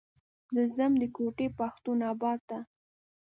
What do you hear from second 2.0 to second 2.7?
اباد ته.